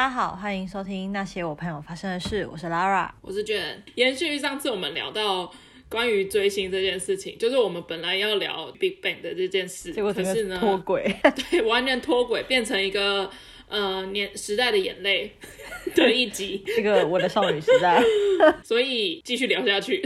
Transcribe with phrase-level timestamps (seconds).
[0.00, 2.48] 大家好，欢迎收听那些我朋友发生的事。
[2.50, 3.82] 我是 Lara，我是卷。
[3.96, 5.52] 延续上次我们聊到
[5.90, 11.14] 关于追星这件事情，就是我们本来要聊 Big Bang 的这件事，结果可是呢脱轨，
[11.50, 13.30] 对，完全脱轨，变成一个
[13.68, 15.36] 呃年时代的眼泪
[15.94, 16.64] 的一集。
[16.74, 18.02] 这个我的少女时代，
[18.64, 20.00] 所以继续聊下去。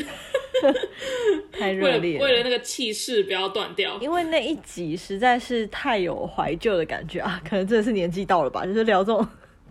[1.52, 9.24] 太热烈了，为了那个气势不要断掉，因为那一集实在是太有怀旧的感觉啊，可能真的是年纪到了吧，就是聊这种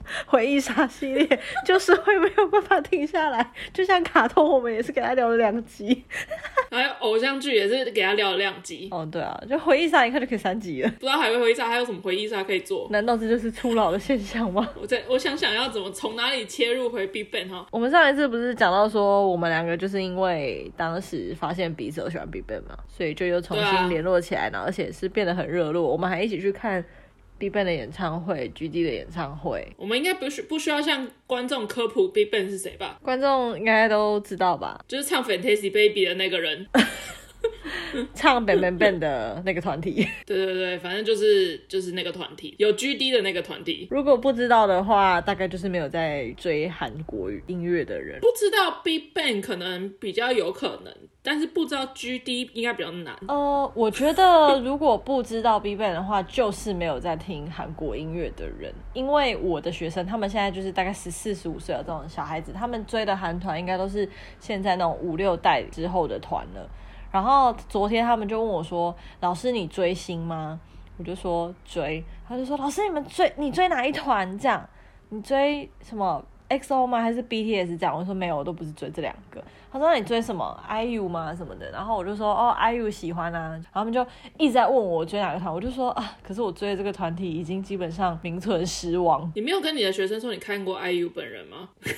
[0.27, 3.51] 回忆杀系列，就是会没有办法停下来。
[3.73, 6.03] 就像卡通，我们也是给他聊了两集，
[6.69, 8.89] 还有偶像剧也是给他聊了两集。
[8.91, 10.89] 哦，对啊，就回忆杀一看就可以三集了。
[10.91, 12.87] 不知道还会回忆杀还有什么回忆杀可以做？
[12.91, 14.67] 难道这就是初老的现象吗？
[14.79, 17.65] 我在我想想要怎么从哪里切入回 BigBang 哈。
[17.71, 25.83] 我们上一次不是讲到说我们两个就是因为当时发现彼此都喜欢 BigBang 嘛，所以就又重新联络起来，然后而且是变得很热络。
[25.83, 26.83] 我们还一起去看。
[27.49, 32.97] BigBang 的演唱会，GD 的演唱会，我们应该不需不需要向观众科普 BigBang 是谁吧？
[33.01, 34.79] 观众应该都知道吧？
[34.87, 36.65] 就是唱 Fantasy Baby 的那个人，
[38.13, 40.07] 唱 Bang Bang Bang 的那个团体。
[40.25, 43.87] 对对对，反正就是就是那个团体，有 GD 的那个团体。
[43.91, 48.19] 如果不知道的话，大概就是没有在追韩国语音乐的人。
[48.19, 50.93] 不知道 BigBang 可能比较有可能。
[51.25, 53.15] 但是不知道 GD 应该比较难。
[53.29, 58.73] 呃，我觉得如果不知道 BigBang 的话，就是没有在听韩国音乐的人。
[58.91, 64.07] 因为我的学生，他们现在就是大概十四、十五岁的这种小孩子，他们追的韩团应该都是
[64.41, 66.69] 现在那种五六代之后的团了。
[67.13, 70.59] 然后昨天他们就问我说：“老师，你追星吗？”
[70.97, 72.03] 我就说追。
[72.27, 74.37] 他就说：“老师，你们追你追哪一团？
[74.39, 74.67] 这样
[75.09, 77.01] 你追什么？” XO 吗？
[77.01, 77.95] 还是 BTS 这样？
[77.95, 79.43] 我说没有，我都不是追这两个。
[79.73, 81.33] 他说，那你追什么？IU 吗？
[81.35, 81.71] 什么的？
[81.71, 83.49] 然后我就说哦，IU 喜欢啊。
[83.49, 84.05] 然后他们就
[84.37, 89.31] 一直在问我追哪个团，我就说啊，可是我追的这个团体已经基本上名存实亡。
[89.33, 91.69] 你没有跟你的学生说你看过 IU 本人吗？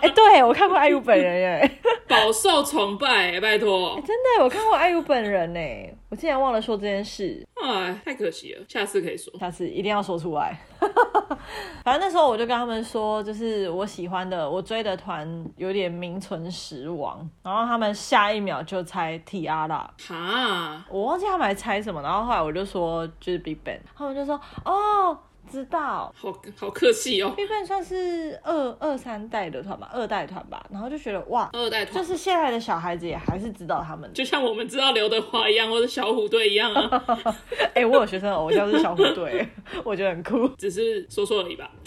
[0.00, 4.02] 哎、欸，对，我看过 IU 本人耶，饱受崇拜，拜托、欸。
[4.02, 5.60] 真的，我看过 IU 本人呢，
[6.08, 10.58] 我竟然忘了说这件事，哎，太可惜了，下次可以说，下次一定要说出来。
[11.84, 19.68] 反正那时候我就跟他们说，就是我喜欢的、我追的团有点名存实亡，然后他们下一秒就猜 T-ara，
[20.08, 25.18] 哈，我忘记他们还猜什么，然后后来我就说就是 BigBang，他们就说哦。
[25.50, 27.34] 知道，好好客气哦。
[27.36, 30.64] BigBang 算是二二三代的团吧，二代团吧。
[30.70, 37.04] 然后就觉得哇，二代团就是现在的小孩子也还是知道他们，就像我们知道刘德华一样，或者小虎队一样啊。
[37.74, 39.46] 哎、欸，我有学生的偶像是小虎队，
[39.84, 41.70] 我觉得很酷，只是说说而已吧。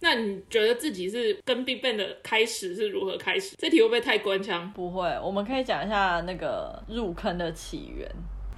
[0.00, 3.54] 那你觉得自己是跟 BigBang 的开始是如何开始？
[3.58, 4.70] 这题会不会太官腔？
[4.72, 8.08] 不会，我们可以讲一下那个入坑的起源。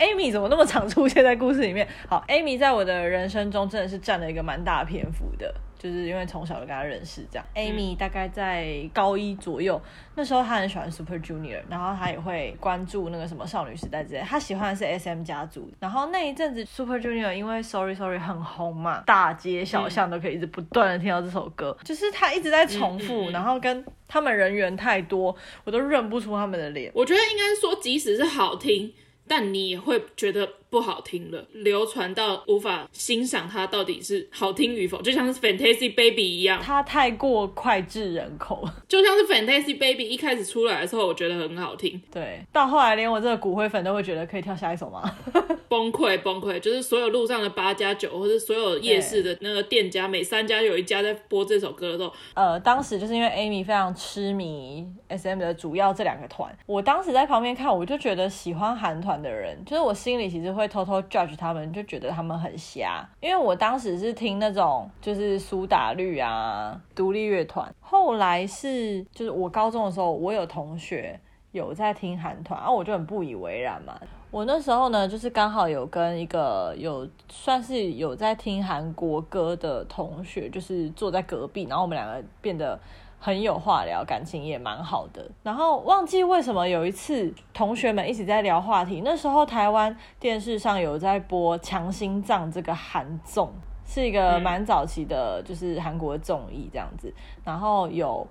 [0.00, 1.87] Amy 怎么那么常出现在故事里面？
[2.09, 7.44] 好，Amy 在我的人生中真的是占了一个蛮大篇幅的，就是因为从小就跟他认识这样。
[7.55, 9.78] Amy 大概在高一左右，
[10.15, 14.21] 那时候他很喜欢 Super Junior，然后他也会关注那个什么少女时代之类。
[14.21, 26.91] 他喜欢的是 SM 家族，然后那一阵子 Super Junior 因为 Sorry Sorry 很红嘛，大街小巷都可以一直不断的听到这首歌，就是他一直在重复，然后跟他们人员太多，我都认不出他们的脸。
[26.94, 28.91] 我觉得应该说，即使是好听。
[29.30, 45.03] 但你也会觉得不好听了，流传到无法欣赏它到底是好听与否，就像是 Fantasy Baby 一样，它太过脍炙人口，就像是 Fantasy Baby 一开始出来的时候，我觉得很好听，对，到后来连我这个骨灰粉都会觉得可以跳下一首吗？
[45.69, 71.19] 崩溃崩溃，就是所有路上的八加九或者所有夜市的那个店家，每三家有一家在播这首歌的时候，呃，当时就是因为 Amy 非常痴迷 SM 的主要这两个团，我当时在旁边看，我就觉得喜欢韩团的人，就是我心里其实会会偷偷 judge 他们，就觉得他们很瞎，因为我当时是听那种就是苏打绿啊，独立乐团，后来是就是我高中的时候，我有同学
[71.52, 73.99] 有在听韩团，然后我就很不以为然嘛。
[74.31, 82.79] 我那时候呢，就是刚好有跟一个有算是有在听韩国歌的同学，就是坐在隔壁，然后我们两个变得
[83.22, 85.31] 很有话聊，感情也蛮好的。
[85.43, 93.52] 然后忘记为什么有一次同学们一起在聊话题，那时候台湾电视上有在播《强心脏》这个韩综，
[93.87, 97.12] 是一个蛮早期的，就是韩国综艺这样子。
[97.44, 98.26] 然后有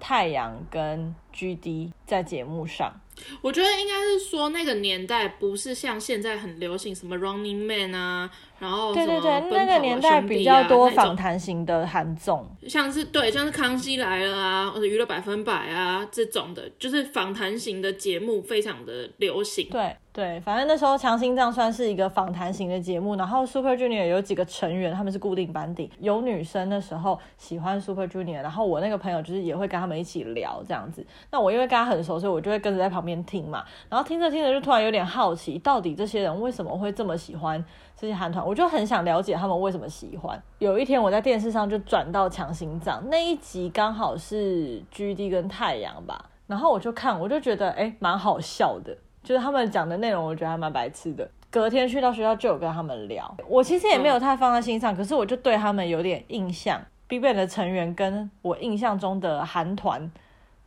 [0.00, 2.90] 太阳跟 GD 在节目上。
[3.42, 8.30] 我觉得应该是说那个年代不是像现在很流行什么 Running Man 啊。
[8.62, 19.68] 然后对对对，啊、那个年代比较多访谈型的韩综，像是对，像是康熙来了啊，或者娱乐百分百啊这种的，就是访谈型的节目非常的流行。
[19.68, 31.04] 对对，反正那时候强心脏算是一个访谈型的节目，然后 Super Junior 有几个成员他们是固定班底，有女生的时候喜欢 Super Junior，然后我那个朋友就是也会跟他们一起聊这样子。
[31.32, 37.64] 那我因为跟他很熟，所以我就会跟着在旁边听嘛，然后听着听着就突然有点好奇，到底这些人为什么会这么喜欢
[37.96, 38.44] 这些韩团？
[38.44, 40.40] 我就很想了解他们为什么喜欢。
[40.58, 51.28] 有一天我在电视上就转到强心脏那一集，刚好是 GD 跟太阳吧，然后我就看，我就觉得哎，蛮好笑的，就是他们讲的内容，我觉得还蛮白痴的。
[51.50, 56.80] 隔天去到学校就有跟他们聊，我其实也没有太放在心上，可是我就对他们有点印象。
[57.08, 60.10] BigBang 的成员跟我印象中的韩团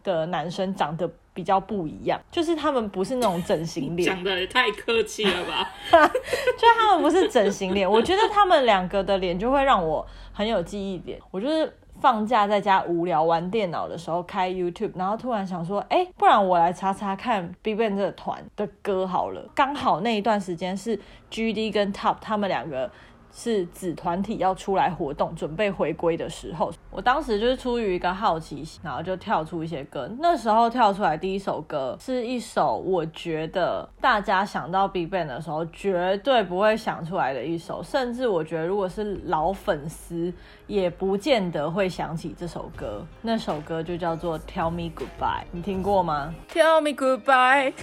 [0.03, 5.69] 的男生长得比较不一样，就是他们不是那种整形脸， 讲的也太客气了吧？
[5.91, 11.19] 就他们不是整形脸，我觉得他们两个的脸就会让我很有记忆点。
[11.29, 19.47] 我就是放假在家无聊玩电脑的时候开 YouTube，然后突然想说，哎、欸，不然我来查查看 BigBang 这个团的歌好了。
[19.53, 20.97] 刚好那一段时间是
[21.29, 22.89] GD 跟 Top 他们两个。
[23.37, 30.09] 是子团体要出来活动，准备回归的时候，我当时就是出于一个好奇心，然后就跳出一些歌。
[30.19, 40.33] 那时候跳出来第一首歌是一首我觉得大家想到 BigBang 的时候绝对不会想出来的一首，甚至我觉得如果是老粉丝
[40.65, 43.05] 也不见得会想起这首歌。
[43.21, 47.73] 那首歌就叫做 Tell Me Goodbye，你听过吗？Tell Me Goodbye，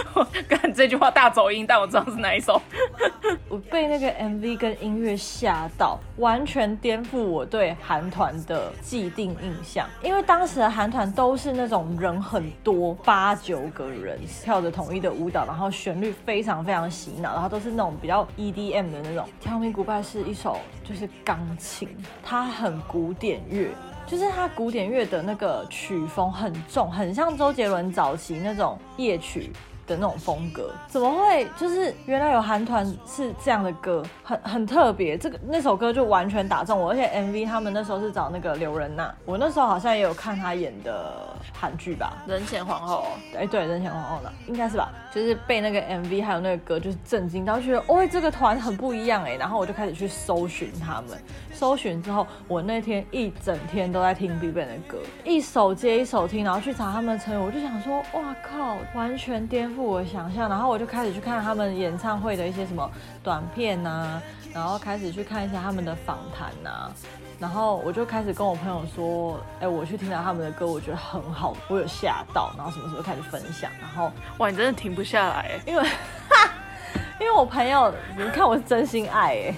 [0.14, 2.60] 我看这句话大走音，但我知道是哪一首。
[3.48, 9.86] 我被那个 MV 跟音乐吓到，完全颠覆我对韩团的既定印象。
[10.02, 19.28] 因为当时的韩团都是那种人很多，八九个人跳着统一的舞蹈，然后旋律非常非常洗脑，然后都是那种比较 EDM 的那种。
[19.44, 21.88] Tell Me Goodbye 是一首就是钢琴，
[22.22, 23.68] 它很古典乐，
[24.06, 29.52] 就是它古典乐的那个曲风很重，很像周杰伦早期那种夜曲。
[29.90, 31.46] 的那种风格，怎么会？
[31.58, 35.18] 就是原来有韩团是这样的歌，很很特别。
[35.18, 41.12] 这个那首歌就完全打中我，而且 MV 他们那时候是找那个刘仁娜，我那时候好像也有看她演的
[41.52, 43.04] 韩剧吧，《人前皇后》。
[43.36, 44.92] 哎，对，《人前皇后》呢应该是吧？
[45.12, 49.34] 就是被那个 MV 还有那个歌就是震惊到，觉得哦，这个团很不一样哎。
[49.34, 51.18] 然后我就开始去搜寻他们，
[51.52, 59.82] 搜寻之后，我那天一整天都在听 BigBang 的歌，一首接一首听，然后去查他们的成员，我就想说，哇靠，完全颠覆。
[59.82, 62.88] 我的想象，然后我就开始去看他们演唱会的一些什么
[63.22, 64.22] 短片啊，
[64.54, 66.92] 然后开始去看一下他们的访谈啊，
[67.40, 76.50] 然后我就开始跟我朋友说，哎，我去听了他们的歌，我觉得很好，我有吓到，然后什么时候开始分享，然后哇，你真的停不下来，因为哈，
[77.18, 79.54] 因为我朋友，你看我是真心爱哎，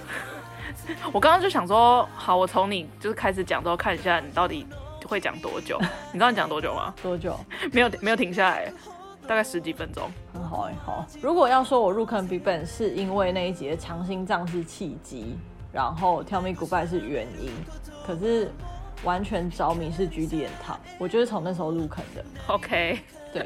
[1.11, 4.65] 我刚刚就想说，好，我从你就是开始讲之后，看一下你到底
[5.05, 5.77] 会讲多久，
[6.13, 6.93] 你知道你讲多久吗？
[7.03, 7.37] 多久？
[7.73, 8.71] 没有没有停下来。
[9.25, 11.05] 大概十几分钟，很好哎，好。
[11.21, 15.37] 如果要说我入坑 BigBang 是因为那一集的强心脏是契机，
[15.73, 17.51] 然后 Tell Me Goodbye 是原因，
[18.05, 18.51] 可是
[19.03, 22.23] 完全着迷是 GD and Top，我就是从那时候入坑的。
[22.47, 22.99] OK，
[23.33, 23.43] 对，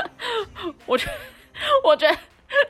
[0.84, 1.12] 我觉得
[1.82, 2.14] 我觉得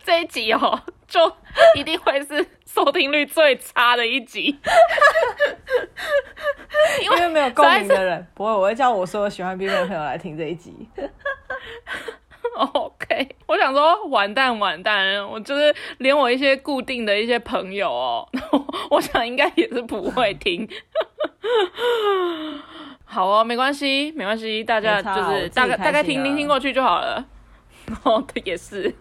[0.04, 1.36] 这一集哦，就
[1.74, 4.54] 一定会是收听率最差的一集，
[7.02, 8.24] 因为没有共鸣的人。
[8.34, 10.88] 不会，我会叫我所有喜欢 BigBang 的朋友来听这一集。
[12.72, 18.28] OK，我想说完蛋完蛋，我就是连我一些固定的一些朋友哦，
[18.90, 20.68] 我想应该也是不会听。
[23.04, 27.24] 好哦，没关系没关系，大家就是大概大概听听听过去就好了。
[28.04, 28.94] 哦，对，也是。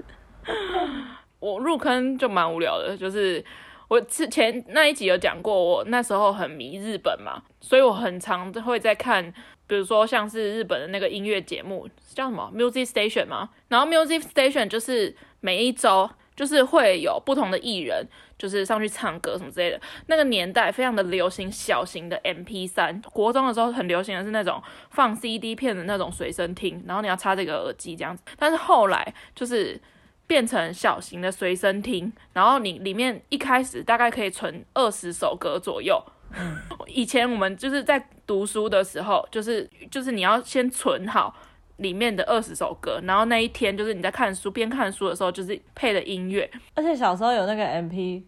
[1.39, 3.43] 我入坑就蛮无聊的，就是
[3.87, 9.33] 我之前那一集有讲过，我那时候很迷日本嘛，所以我很常会在看。
[9.67, 18.05] 比如说像是日本的那个音乐节目叫什么 Music Station 嘛，然后 Music Station 就是每一周就是会有不同的艺人，
[18.37, 19.79] 就是上去唱歌什么之类的。
[20.07, 28.21] 那个年代非常的流行小型的 MP3，国中的时候很流行的是那种放 CD 片的那种随身听，然后你要插这个耳机这样子。
[28.37, 29.79] 但是后来就是
[30.27, 36.03] 变成小型的随身听，然后你里面一开始大概可以存二十首歌左右。
[36.87, 41.35] 以前我们就是在读书的时候，就是就是你要先存好
[41.77, 46.49] 里面的二十首歌，然后那一天就是你在看书边看书的时候，就是配的音乐。
[46.73, 48.23] 而且小时候有那个 MP3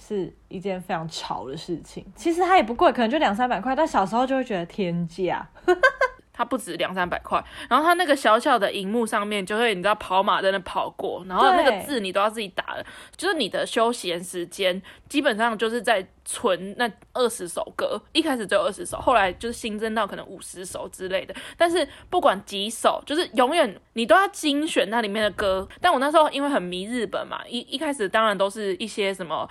[0.00, 5.48] 是一件非常潮的事情，其实它也不贵，可能就两三百块，但小时候就会觉得天价。
[6.40, 25.68] 它不止两三百块，然后它那个小小的荧幕上面就会你知道跑马在那跑过，然后那个字你都要自己打的，就是你的休闲时间基本上就是在存那二十首歌，一开始只有二十首，后来就是新增到可能五十首之类的，但是不管几首，就是永远你都要精选那里面的歌。
[25.78, 29.46] 但我那时候因为很迷日本嘛，一一开始当然都是一些什么。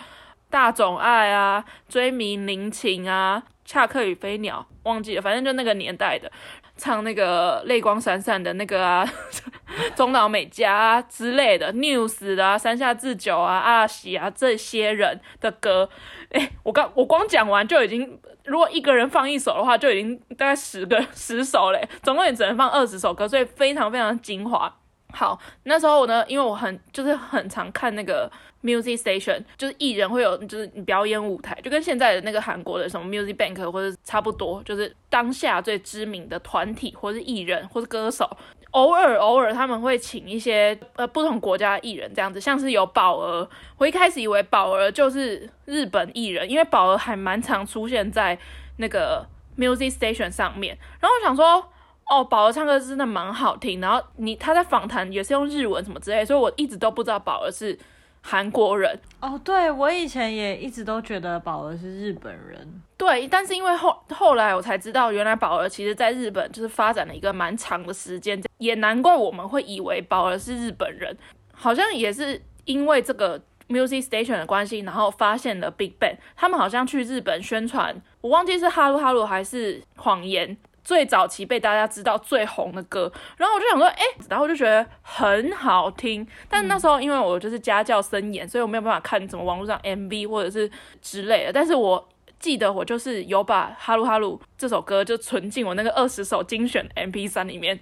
[0.52, 6.32] 大冢爱啊，追名林檎啊，恰克与飞鸟忘记了，反正就那个年代的，
[6.80, 9.08] 唱那个泪光闪闪的那个啊，
[9.96, 15.90] 中岛美嘉啊之类的，News 啊，山下智久啊，阿喜啊这些人的歌，
[16.32, 24.74] 哎、我刚我光讲完就已经，如果一个人放一首的话，就已经大概十个十首嘞，总共也只能放二十首歌，所以非常非常精华。
[25.14, 28.32] 好，那时候我呢，因为我很就是很常看那个。
[28.62, 38.30] Music Station 就是艺人会有就是表演舞台，就跟现在的那个韩国的什么 Music Bank 或者差不多，就是当下最知名的团体或是艺人或是歌手，
[38.72, 43.48] 偶尔偶尔他们会请一些呃不同国家的艺人这样子，像是有宝儿，
[43.78, 48.38] 我一开始以为宝儿就是日本艺人，因为宝儿还蛮常出现在
[48.76, 49.26] 那个
[49.58, 51.66] Music Station 上面，然后我想说，
[52.10, 57.78] 哦，宝儿唱歌真的蛮好听，然后你他在访谈也是用日文什么之类，所以我一直都不知道宝儿是。
[58.22, 71.18] 韩国人哦，对，我以前也一直都觉得宝儿是日本人，对，但是因为后后来我才知道，原来宝儿其实在日本就是发展了一个蛮长的时间，也难怪我们会以为宝儿是日本人，
[71.54, 73.40] 好像也是因为这个
[73.70, 80.58] Music Station 的关系，然后发现了 Big Bang，他们好像去日本宣传，我忘记是哈噜哈噜还是谎言。
[80.90, 86.28] 最早期被大家知道最红的歌，然后我就想说，哎、然后就觉得很好听。
[86.50, 90.68] 但那时候因为我就是家教森严，所以我没有办法看什么网络上 MV 或者是
[91.00, 91.54] 之类的。
[91.54, 97.80] 但是我记得我就是有把《哈鲁哈鲁》这首歌就存进我那个二十首精选 MP3 里面。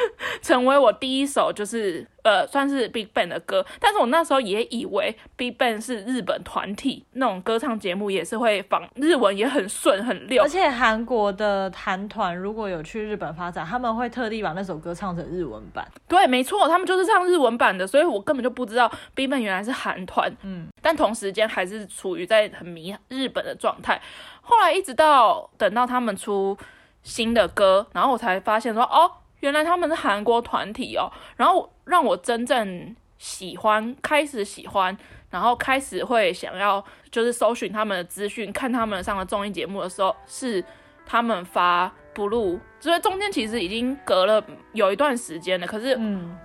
[0.42, 10.42] 成为我第一首就是呃算是 Big Bang 的歌，但是我那时候也以为 Big Bang 是日本团体，那种歌唱节目也是会仿日文，也很顺很溜。
[10.42, 15.86] 而且韩国的韩团如果有去日本发展，他们会特地把那首歌唱成日文版。
[16.08, 20.34] 对，没错，他们就是唱日文版的，所以我根本就不知道 Big Bang 原来是韩团。
[20.42, 24.00] 嗯，但同时间还是处于在很迷日本的状态。
[24.42, 26.56] 后来一直到等到他们出
[27.02, 29.12] 新的歌，然后我才发现说哦。
[29.40, 34.96] 原来他们是韩国团体哦，然后让我真正喜欢，开始喜欢，
[35.30, 40.64] 然后开始会想要就是搜寻他们的资讯，看他们上的综艺节目的时候，是
[41.04, 46.38] 他们发 Blue，所以中间其实已经隔了有一段时间了，可是嗯。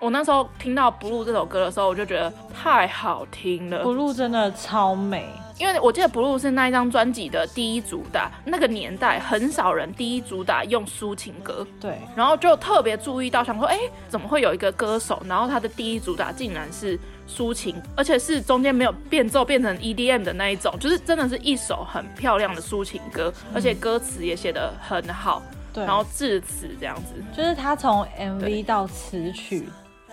[0.00, 3.84] 我那时候听到《Blue》这首歌的时候，我就觉得太好听了。
[3.86, 5.28] 《Blue》真的超美，
[5.58, 11.66] 因为我记得《Blue》是那一张专辑的第一主打，那个年代很少人第一主打用抒情歌。
[11.78, 13.78] 对，然后就特别注意到，想说，哎，
[14.08, 25.42] 怎么会有一个歌手，然后他的第一主打竟然是抒情，而且是中间没有变奏变成 EDM 的那一种，就是真的是一首很漂亮的抒情歌，而且歌词也写得很好。
[25.72, 29.68] 对，然后致辞这样子，就是他从 MV 到词曲。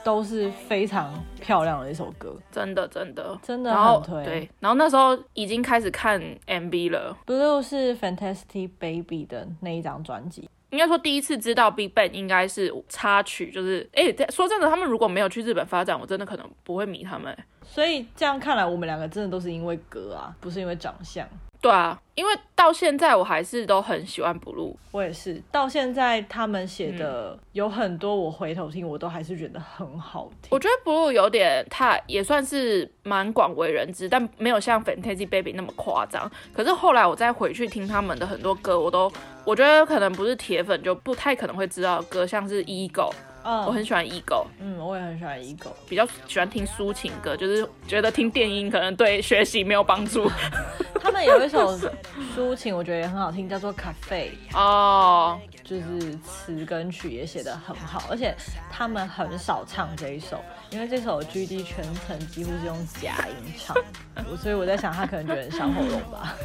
[0.07, 4.23] 都是非常漂亮的一首歌，真的真的真的很推。
[4.23, 7.17] 对，然后那时候已经开始看 MV 了。
[7.25, 17.37] Blue 是 Fantastic Baby 的那一张专辑，应该说第一次知道 Big Bang 应该是插曲，就是哎、欸，说真的，他们如果没有去日本发展，我真的可能不会迷他们。
[17.61, 21.27] 所以这样看来，我们两个真的都是因为歌啊，不是因为长相。
[21.59, 25.41] 对啊，因为到现在我还是都很喜欢 Blue，我也是。
[25.51, 30.49] 到现在他们写的有很多，我回头听我都还是觉得很好听。
[30.51, 36.31] 我觉得 Blue 有点，太也算是蛮广为人知，但没有像 Fantastic Baby 那么夸张。
[36.53, 39.11] 可是后来我再回去听他们的很多歌，我都
[39.43, 43.11] 我觉得可能不是铁粉就不太可能会知道的歌，像是 Ego。
[43.49, 50.29] 嗯，我很喜欢 Ego，嗯，我也很喜欢 Ego，比较喜欢听抒情歌，就是觉得听电音可能对学习没有帮助。
[51.01, 51.79] 他们有一首
[52.35, 58.35] 抒情，我觉得也很好听，叫做《咖啡》哦，就是词跟曲也写得很好，而且
[58.69, 63.77] 他们很少唱这一首，因为这首 GD 全程几乎是用假音唱，
[64.35, 66.35] 所以我在想他可能觉得很伤喉咙吧。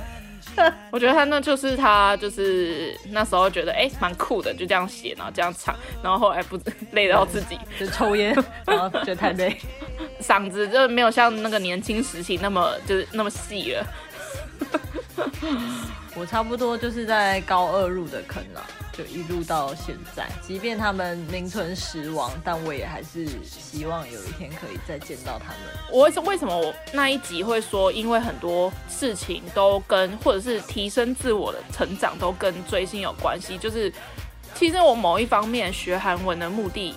[0.91, 6.59] 我觉得他那就是他就是那时候觉得哎蛮、欸、酷的，就这样写，然后这样唱，然后后来不
[6.93, 9.57] 累到自己就抽烟， 然后觉得太累，
[10.21, 13.87] 嗓子就没有像那个年轻时期那么就是那么细了。
[16.15, 20.29] 我差不多就是在高二入的坑了，就一路到现在。
[20.41, 25.59] 即便他们名存实亡，但我也还是希望有一天可以再见到他们。
[25.91, 33.93] 我为什么我那一集会说，因为很多事情都跟或者是提升自我的成长都跟追星有关系，就是。
[34.55, 36.95] 其实我某一方面学韩文的目的。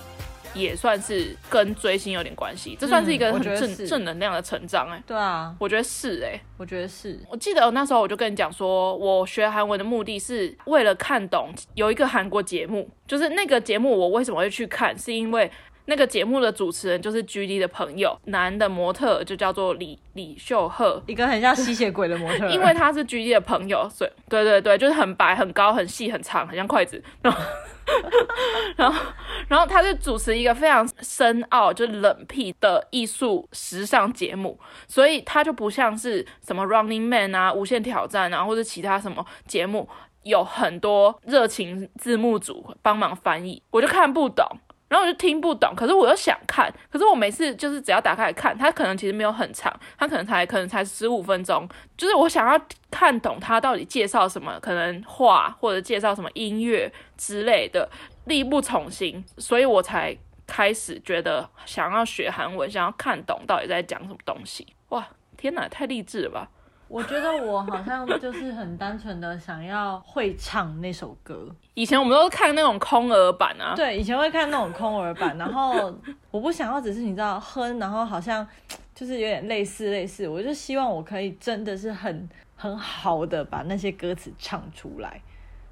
[0.56, 5.02] 也算是跟追星有点关系，这算是一个很正、嗯、正能量的成长哎、欸。
[5.06, 7.18] 对啊，我觉得是哎、欸，我觉得是。
[7.30, 15.50] 我记得那时候我就跟你讲说，我学韩文的目的是为了看懂有一个韩国节目，就是那个节目我为什么会去看，是因为
[15.88, 27.00] 那个节目的主持人就是 GD 的朋友，男的模特就叫做李李秀赫，一个很像吸血鬼的模特，因为他是 GD 的朋友，所以对对对，就是很白、很高、很细、很长，很像筷子。
[27.22, 27.40] 然后，
[28.76, 29.00] 然后
[29.48, 39.88] 然后他就主持一个非常深奥、就冷僻的艺术时尚节目，所以他就不像是什么 Running Man 啊、无限挑战啊，或者其他什么节目，
[40.24, 44.44] 有很多热情字幕组帮忙翻译，我就看不懂。
[44.88, 57.88] 然后我就听不懂，可是我又想看，可是我每次就是只要打开来看，它可能其实没有很长，它可能才可能才十五分钟，就是我想要看懂它到底介绍什么，可能画或者介绍什么音乐之类的，
[58.26, 60.16] 力不从心，所以我才
[60.46, 64.66] 开始觉得想要学韩文，想要看懂到底在讲什么东西。
[64.90, 65.04] 哇，
[65.36, 66.48] 天哪，太励志了吧！
[66.88, 71.48] 我觉得我好像就是很单纯的想要会唱那首歌。
[71.74, 75.36] 以前我们都是看那种空耳版啊，对，以前会看那种空耳版。
[75.36, 75.92] 然后
[76.30, 78.46] 我不想要只是你知道哼，然后好像
[78.94, 80.28] 就是有点类似类似。
[80.28, 85.20] 我就希望我可以真的是很很好的把那些歌词唱出来，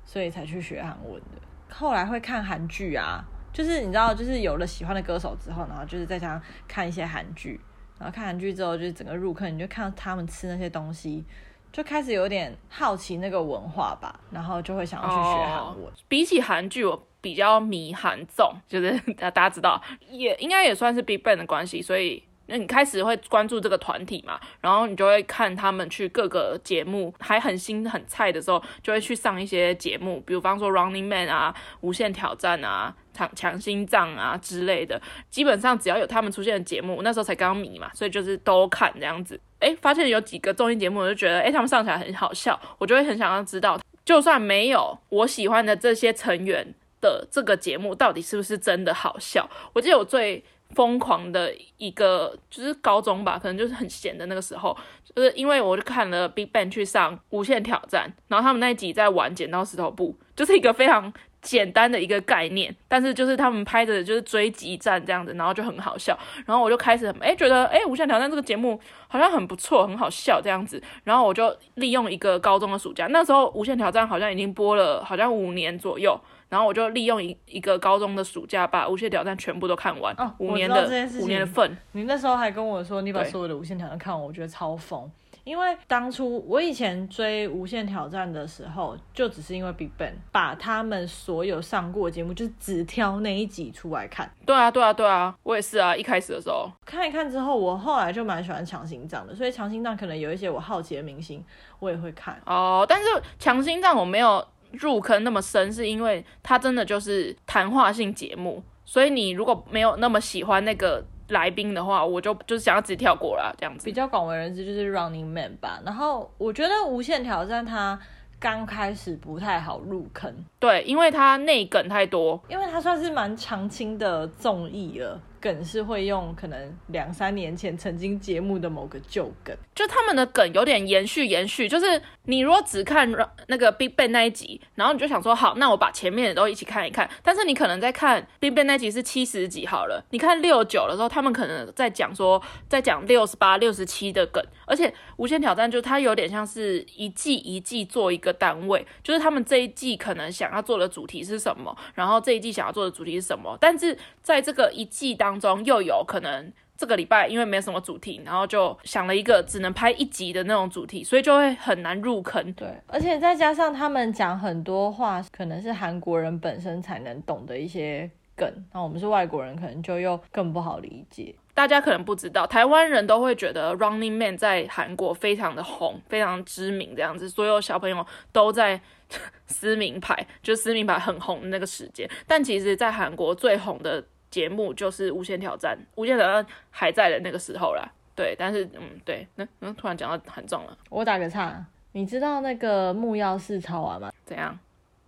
[0.05, 1.41] 所以才去学韩文的。
[1.71, 7.61] 后来会看韩剧啊，就是你知道，就是有了喜欢的歌手之后，然后就是在家看一些韩剧。
[8.05, 11.25] 然后看韩剧之后，就是整个入坑，你就看到他们吃那些东西，
[11.73, 15.91] 就开始有点好奇那个文化吧，然后就会想要去学韩文。
[16.07, 19.81] 比起韩剧，我比较迷韩综，就是 大家知道，
[20.11, 22.23] 也应该也算是 BigBang 的关系，所以。
[22.47, 35.01] 那你开始会关注这个团体嘛，然后你就会看他们去各个节目，还很新很菜的时候，就会去上一些节目，比如方说 Running Man 啊、无限挑战啊、强强心脏啊之类的。
[35.31, 39.41] 基本上只要有他们出现的节目，那时候才刚迷嘛，所以就是都看这样子。
[39.61, 49.49] 诶，发现有几个综艺节目，我就觉得诶，他们上起来很好笑，我就会很想要知道，就算没有我喜欢的这些成员的这个节目，到底是不是真的好笑？
[49.73, 50.45] 我记得我最。
[50.71, 54.77] 疯狂的一个就是高中吧，可能就是很闲的那个时候，
[55.15, 61.13] 就是因为我就看了 BigBang 去上无限挑战，然后他们那一集在玩剪刀石头布，就是一个非常
[61.45, 76.19] 简单的一个概念，但是就是他们拍的就是追击战这样子，然后就很好笑，然后我就开始哎觉得哎无限挑战这个节目好像很不错，很好笑这样子，然后我就利用一个高中的暑假，那时候无限挑战好像已经播了好像五年左右。
[76.51, 80.15] 然后我就利用一一个高中的暑假，把《无限挑战》全部都看完。
[80.17, 80.89] 哦，五年的
[81.21, 81.77] 五年的份。
[81.93, 85.11] 你那时候还跟我说，你把所有的《无限挑战》看完，我觉得超疯。
[85.45, 94.31] 因为当初我以前追《无限挑战》的时候，就只是因为 BigBang 把他们所有上过的节目，就是只挑那一集出来看。
[94.45, 95.95] 对啊，对啊，对啊，我也是啊。
[95.95, 101.45] 一开始的时候看一看之后，我后来就蛮喜欢强心脏的，所以强心脏可能有一些我好奇的明星，
[101.79, 102.41] 我也会看。
[102.47, 103.07] 哦，但是
[103.39, 104.45] 强心脏我没有。
[104.81, 111.01] 入坑那么深，是因为它真的就是谈话性节目，所以你如果没有那么喜欢那个
[111.35, 113.85] 来宾的话，我就就是想要直接跳过了这样子。
[113.85, 117.99] 比较广为人知就是 Running Man 吧，然后我觉得无限挑战它
[118.41, 125.21] 刚开始不太好入坑，对，因为它内梗太多，因为它算是蛮常青的综艺了。
[125.45, 131.69] 梗是会用可能两三年前曾经节目的某个旧梗，就他们的梗有点延续延续。
[131.69, 133.07] 就是你如果只看
[133.49, 137.07] 那个 BigBang 那一集，然后你就想说好，那我把前面的都一起看一看。
[137.23, 144.43] 但是你可能在看 BigBang 那集是七十几好了，你看六九的时候，他们可能在讲说在讲六十八、六十七的梗。
[144.67, 162.53] 而且无限挑战就它有点像是一季一季做一个单位，就是他们这一季可能想要做的主题是什么，然后这一季想要做的主题是什么，但是在这个一季当中又有可能这个礼拜因为没什么主题，然后就想了一个只能拍一集的那种主题，所以就会很难入坑。
[162.55, 171.35] 对，而且再加上他们讲很多话，可能是韩国人本身才能懂的一些梗，那我们是外国人，可能就又更不好理解。
[171.55, 178.81] 大家可能不知道，台湾人都会觉得 Running Man 在韩国非常的红，非常知名这样子，所有小朋友都在
[179.47, 182.11] 撕名牌，就撕名牌很红的那个时间。
[182.27, 187.89] 但其实，在韩国最红的节目就是《无限挑战》，《无限挑战》还在的那个时候啦。
[188.17, 194.11] 对，但是嗯，对，那嗯，突然讲到很重了，我打个岔，你知道那个木曜4超玩吗？
[194.25, 194.59] 怎样？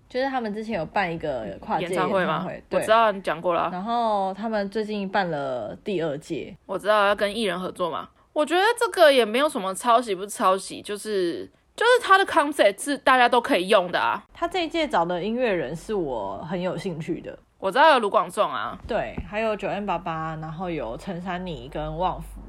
[0.09, 2.49] 就是他们之前有办一个跨界演唱会吗？
[2.71, 3.69] 我知道你讲过了。
[3.73, 8.09] 然后他们最近办了第二届，我知道要跟艺人合作嘛。
[8.33, 14.23] 我觉得这个也没有什么抄袭不抄袭，就是就是他的 concept 是大家都可以用的啊。
[14.33, 22.41] 他这一届找的音乐人是我很有兴趣的，我知道有卢广仲啊，对，还有九 N 八八然后有陈珊妮跟旺福，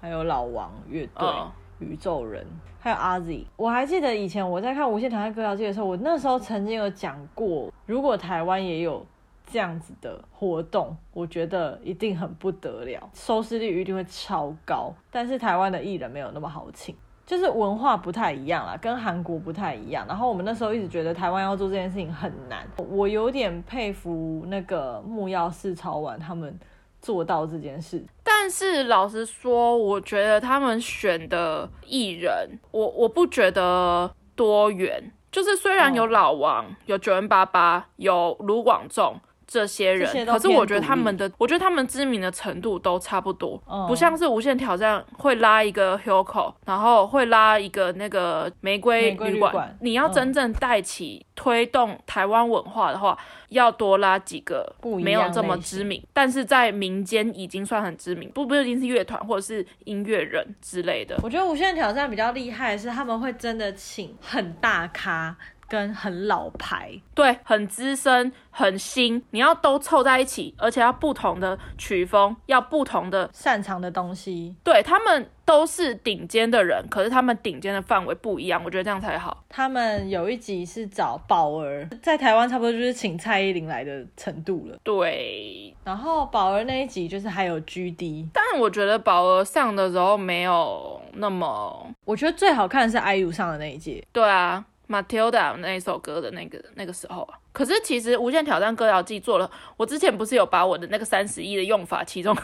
[0.00, 2.46] 还有老王乐队、哦、宇宙人，
[2.80, 3.46] 还有阿 Z。
[3.56, 9.06] 我还记得以前我在看《无限挑战歌谣祭》的时候，我那时候曾经有讲过，如果台湾也有。
[9.50, 14.92] 这样子的活动，我觉得一定很不得了，收视率一定会超高。
[15.10, 16.94] 但是台湾的艺人没有那么好请，
[17.28, 20.06] 就是文化不太一样啦，跟韩国不太一样。
[20.08, 26.58] 然后我们那时候一直觉得台湾要做这件事情很难，我有点佩服那个木曜四超玩他们
[27.02, 28.02] 做到这件事。
[28.24, 35.12] 但是老实说，我觉得他们选的艺人，我我不觉得多元。
[35.30, 39.14] 就是虽然有老王，哦、有 9m88，有卢广仲。
[39.48, 49.74] 这些人，可是我觉得他们的，我觉得他们知名的程度都差不多，嗯、不像是无限挑战会拉一个 Hilco，然后会拉一个那个玫瑰旅馆。
[49.80, 54.70] 你要真正带起推动台湾文化的话，嗯、要多拉几个
[55.02, 61.18] 没有这么知名，但是在民间已经算很知名，不不一定是乐团或者是音乐人之类的。
[61.22, 65.34] 我觉得无限挑战比较厉害的是他们会真的请很大咖。
[65.68, 74.56] 跟很老牌，对，很资深，很新，你要都凑在一起，而且要不同的曲风，要不同的擅长的东西。
[74.64, 79.44] 对，他们都是顶尖的人，可是他们顶尖的范围不一样，我觉得这样才好。
[79.48, 84.78] 他们有一集是找宝儿，在台湾差不多就是请蔡依林来的程度了。
[84.82, 94.02] 对，然后宝儿那一集就是还有 GD，但我觉得宝儿上的时候没有那么，我觉得最好看的是 IU 上的那一届。
[94.12, 94.64] 对啊。
[94.88, 102.36] Matilda 那一首歌的那个那个时候啊，可是其实《无限挑战歌谣祭》做了，我之前不是有把我的那个三十亿的用法，其中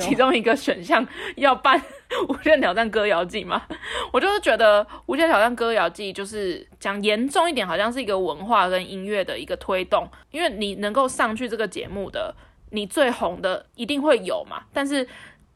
[0.00, 1.78] 其中一个选项要办
[2.28, 3.62] 《无限挑战歌谣祭》吗？
[4.12, 12.34] 我就是觉得《无限挑战歌谣祭》就是讲严重一点，好像是一个文化跟音乐的一个推动，因为你能够上去这个节目的，
[12.70, 15.06] 你最红的一定会有嘛，但是。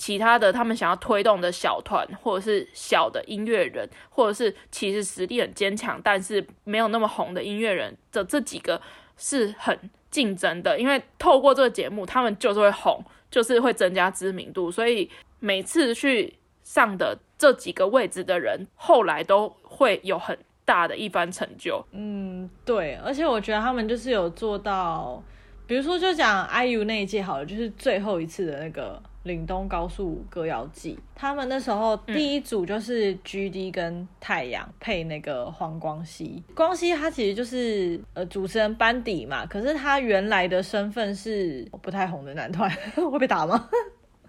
[0.00, 8.80] 其他的他们想要推动的小团，或者是小的音乐人，或者是其实实力很坚强，但是没有那么红的音乐人的这几个
[9.18, 9.78] 是很
[10.10, 16.32] 竞争的，因为透过这个节目，他们就是会红，就是会增加知名度，所以每次去
[16.64, 21.84] 上的这几个位置的人，后来都会有很大的一番成就。
[21.92, 25.22] 嗯，对，而且我觉得他们就是有做到，
[25.66, 29.02] 比如说就讲 IU 那一届好了，就是最后一次的那个。
[29.24, 36.42] 岭东高速歌谣祭，他们那时候第一组就是 GD 跟太阳配那个黄光熙。
[36.54, 43.68] 光熙他其实就是呃主持人班底嘛，可是他原来的身份是不太红的男团， 会被打吗？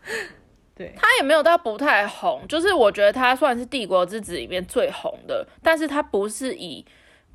[0.76, 6.86] 对，他也没有到不太红，就是我觉得他算是帝国之子里面最红的，但是他不是以。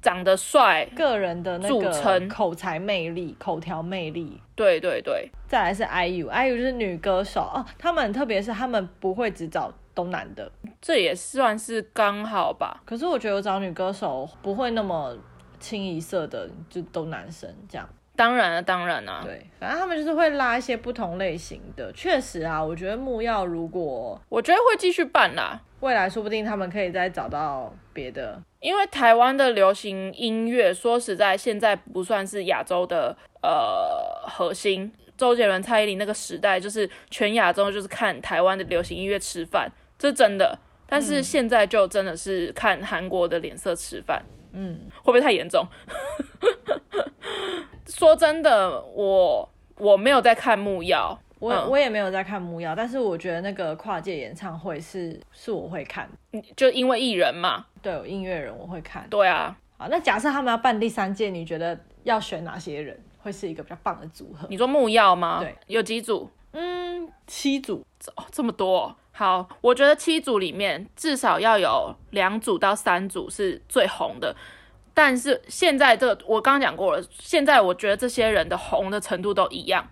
[0.06, 5.28] 长得帅，个人的那个口才魅力、口条魅力，对对对。
[5.48, 7.66] 再来是 IU，IU 就是女歌手哦。
[7.76, 10.48] 他们特别是他们不会只找都男的，
[10.80, 12.80] 这也算是刚好吧。
[12.84, 15.12] 可是我觉得我找女歌手不会那么
[15.58, 17.88] 清一色的就都男生这样。
[18.16, 19.22] 当然了，当然了。
[19.24, 21.92] 对，反正他们就是会拉一些不同类型的。
[21.92, 28.42] 确实啊，我觉得木曜如果我觉得会继续办啦，未来说不定他们可以再找到别的。
[28.60, 34.92] 因为台湾的流行音乐，说实在，现在不算是亚洲的呃核心。
[35.16, 40.58] 周杰伦、蔡依林那个时代，就是全亚洲就是看台湾的流行音乐吃饭，这是真的。
[40.88, 45.66] 但是现在就真的是看韩国的脸色吃饭，嗯，会不会太严重？
[47.86, 51.18] 说真的，我我没有在看木曜。
[51.38, 56.08] 我我也没有在看木曜，但是我觉得那个跨界演唱会是是我会看，
[56.56, 59.06] 就因为艺人嘛，对，音乐人我会看。
[59.10, 64.46] 对啊，好，那假设他们要办第三届，你觉得要选哪些人会是一个比较棒的组合？
[64.48, 65.40] 你说木曜吗？
[65.40, 66.30] 对，有几组？
[66.52, 68.96] 嗯，七组，哦，这么多。
[69.12, 74.34] 好，我觉得七组里面至少要有两组到三组是最红的，
[74.96, 79.86] 但是现在这个我刚刚讲过了，现在我觉得这些人的红的程度都一样。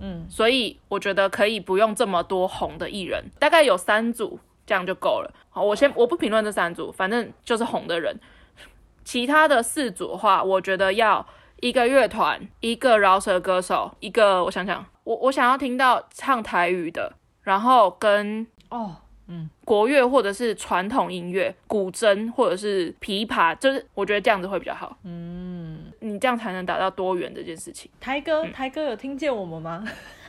[0.00, 5.30] 嗯，所以我觉得可以不用这么多红的艺人，大概有三组这样就够了。
[5.50, 8.18] 好，我先我不评论这三组，反正就是红的人。
[9.04, 11.26] 其他的四组的话，我觉得要
[11.60, 18.96] 一个乐团，一个饶舌歌手，一个我想想，我我想要听到唱台语的，然后跟哦，
[19.28, 24.96] 嗯，国乐或者是传统音乐，古筝或者是琵琶，就是我觉得这样子会比较好。
[25.04, 25.92] 嗯。
[26.00, 27.90] 你这样才能达到多元这件事情。
[27.98, 29.82] 台哥，嗯、台哥有听见我们吗？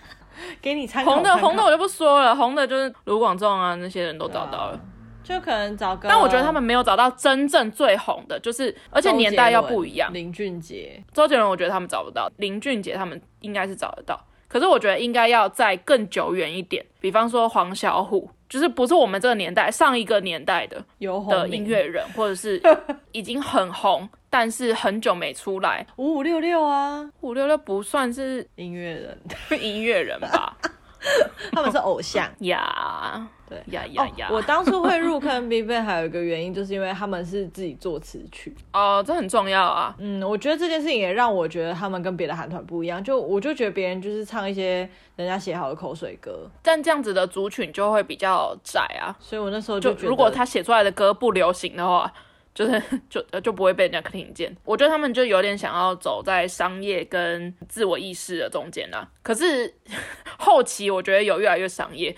[0.61, 1.13] 给你参考。
[1.13, 4.79] 红的，红的我就不说了，红的就是卢广仲啊，那些人都找到了。
[5.23, 6.07] 就可能找个。
[6.07, 10.11] 但我觉得他们没有找到真正最红的，就是而且年代要不一样。
[10.13, 12.31] 林俊杰、周杰伦，我觉得他们找不到。
[12.37, 18.27] 林俊杰他们应该是找得到，可是我觉得应该要再更久远一点，比方说黄小琥。
[18.49, 20.83] 就是不是我们这个年代，上一个年代的
[21.29, 22.61] 的音乐人，或者是
[23.11, 25.85] 已经很红，但是很久没出来。
[25.97, 29.19] 五五六六啊，五六六不算是音乐人，
[29.61, 30.57] 音乐人吧？
[31.51, 33.27] 他们是偶像呀。
[33.49, 34.29] 对呀呀呀！
[34.29, 39.95] 我当初会入坑 BigBang 还有一个原因，就是因为他们是自己作词曲哦，这很重要啊。
[39.99, 43.01] 嗯，我觉得这件事情也让我觉得他们跟别的韩团不一样。
[43.01, 49.15] 就我就觉得别人就是唱一些人家写好的口水歌，但这样子的族群就会比较窄啊。
[49.19, 52.11] 所以我那时候就如果他写出来的歌不流行的话，
[52.53, 54.53] 就是就就不会被人家听见。
[54.65, 59.07] 我觉得他们就有点想要走在商业跟自我意识的中间啊。
[59.23, 59.73] 可是
[60.37, 62.13] 后期我觉得有越来越商业。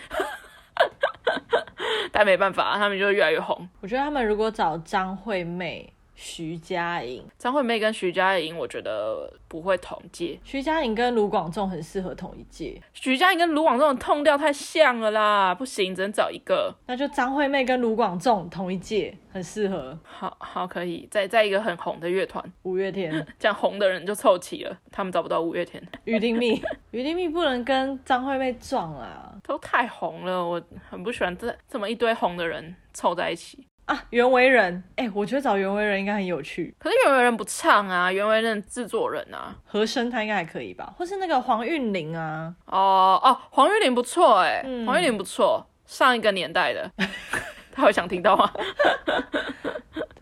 [2.11, 3.67] 但没办法，他们就越来越红。
[3.81, 5.93] 我觉得他们如果找张惠妹。
[6.21, 10.37] 徐佳莹、张惠妹跟徐佳莹，我觉得不会同届。
[10.43, 12.79] 徐佳莹跟卢广仲很适合同一届。
[12.91, 16.75] 徐佳莹跟卢广仲的 tone 调太像了啦，不行，只能找一个。
[16.87, 19.97] 那就张惠妹跟卢广仲同一届，很适合。
[20.03, 24.77] 好好可以，再再一个很红的乐团，五月天， 这样红的人就凑齐了。
[24.91, 25.81] 他们找不到五月天。
[26.03, 33.65] 鱼丁糸，鱼丁密不能跟张惠妹撞啊，都太红了，我很不喜欢这这么一堆红的人凑在一起。
[33.89, 36.75] 啊，袁惟仁，哎、欸，我觉得找袁惟仁应该很有趣。
[36.77, 40.93] 可是袁惟仁不唱啊，袁惟仁制作人啊，和声他应该还可以吧？
[40.95, 42.53] 或是那个黄韵玲啊？
[42.67, 46.91] 哦哦，黄韵玲不错哎、欸，黄韵玲不错，上一个年代的，
[47.73, 48.53] 他会想听到吗？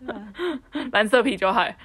[0.00, 0.32] 对啊，
[0.92, 1.76] 蓝色啤酒海。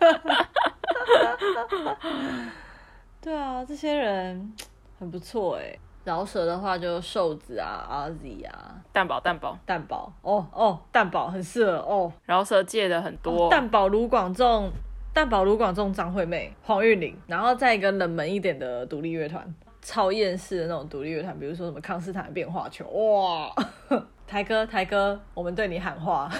[3.20, 4.54] 对啊，这些人
[4.98, 5.78] 很不错哎、欸。
[6.04, 12.12] 饶舌的话就瘦子啊，阿 Z 啊，蛋堡蛋堡蛋堡哦哦，蛋堡很适合哦。
[12.26, 14.70] 饶舌界的很多，蛋堡卢广仲，
[15.12, 23.50] 蛋堡卢广仲，张惠妹、黄韵玲，然后再一个冷门一点的独立乐团，超厌世的那种独立乐团，比如说什么康斯坦的变化球，哇，
[24.26, 26.30] 台哥台哥，我们对你喊话。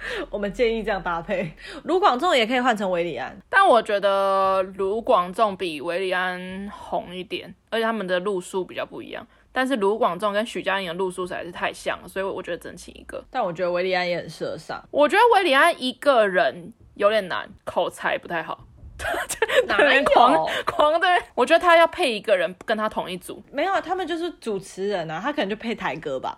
[0.30, 1.52] 我们建议这样搭配，
[1.84, 9.26] 卢广仲也可以换成韦礼安，但我觉得卢广仲比韦礼安红一点，而且他们的路数比较不一样。
[9.50, 13.24] 但是卢广仲跟许佳莹的路数实在是太像了，所以我觉得整齐一个。
[13.30, 14.80] 但我觉得韦礼安也很适合上。
[14.90, 18.66] 我觉得韦礼安一个人有点难，口才不太好，
[19.66, 21.08] 哪有狂狂的？
[21.34, 23.42] 我觉得他要配一个人跟他同一组。
[23.50, 26.36] 没有，他们就是主持人啊，他可能就配台哥吧。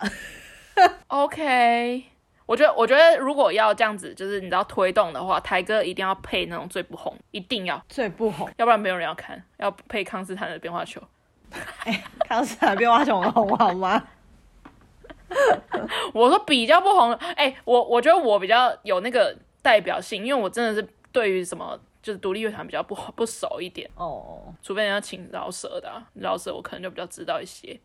[1.07, 2.05] OK。
[2.51, 9.41] 我觉得，我觉得如果要这样子，就是你知道推动的话，台哥一定要配那种最不红，一定要最不红，要不然没有人要看。
[9.55, 11.01] 要配康斯坦的变化球，
[11.85, 14.03] 哎、欸，康斯坦的变化球很红好吗？
[16.13, 24.39] 我说比较不红，哎、欸，我我觉得我比较有那个代表性，因为我真的是对于什么就是独立乐团比较不不熟一点哦，oh.
[24.61, 27.79] 除非人家请饶舌的、啊，饶舌我可能就比较知道一些。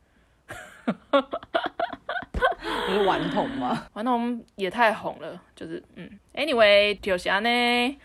[2.87, 3.85] 不是顽童吗？
[3.95, 7.99] 顽童也太红了，就是嗯，Anyway，就是安呢。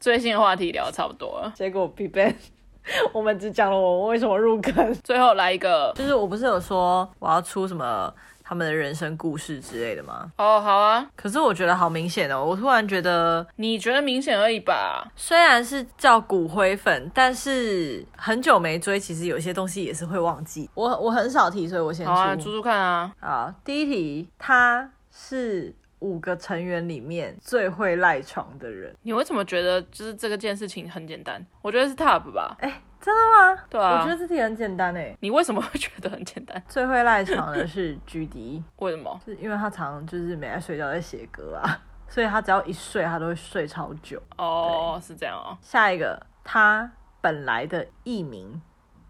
[0.00, 2.34] 最新的话题聊得差不多了，结果 BigBang，
[3.12, 8.12] 我们只讲了我为什么入坑，最后来一个，就是我不是有说我要出什么？
[8.48, 10.32] 他们的人生故事之类的吗？
[10.38, 11.06] 哦，oh, 好啊。
[11.14, 15.06] 可是我觉得好明显哦，我突然觉得，你觉得明显而已吧。
[15.14, 20.70] 虽然是叫骨灰粉，但是很久没追，其实有些东西也是会忘记。
[20.72, 22.10] 我我很少提，所以我先出。
[22.10, 23.12] 好啊，出出看啊。
[23.20, 28.96] 好，第一题，他是五个成员里面最会赖床的人。
[29.02, 31.44] 你为什么觉得就是这个件事情很简单？
[31.60, 32.56] 我觉得是 Top 吧。
[32.60, 32.80] 哎。
[33.00, 33.22] 真的
[33.54, 33.62] 吗？
[33.70, 35.16] 对啊，我觉得这题很简单诶。
[35.20, 36.60] 你为什么会觉得很简单？
[36.68, 39.20] 最会赖床的是 GD，为什么？
[39.24, 44.20] 是因为他常常就是没在睡觉，在写歌啊，所以他只要一睡，他都会睡超久。
[44.36, 45.56] 哦，oh, 是这样哦。
[45.62, 48.60] 下一个，他本来的艺名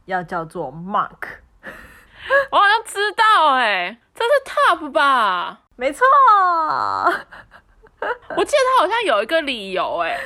[0.04, 1.38] 要叫做 Mark，
[2.50, 5.60] 我好像知道诶，这是 Top 吧？
[5.76, 6.04] 没错，
[8.36, 10.18] 我记得他好像有一个理由诶。